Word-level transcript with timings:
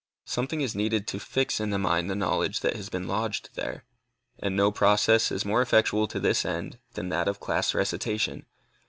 Something 0.25 0.61
is 0.61 0.73
needed 0.75 1.05
to 1.09 1.19
fix 1.19 1.59
in 1.59 1.69
the 1.69 1.77
mind 1.77 2.09
the 2.09 2.15
knowledge 2.15 2.61
that 2.61 2.75
has 2.75 2.89
been 2.89 3.07
lodged 3.07 3.51
there, 3.53 3.85
and 4.39 4.55
no 4.55 4.71
process 4.71 5.31
is 5.31 5.45
more 5.45 5.61
effectual 5.61 6.07
to 6.07 6.19
this 6.19 6.43
end 6.43 6.79
than 6.95 7.09
that 7.09 7.27
of 7.27 7.39
class 7.39 7.75
recitation. 7.75 8.47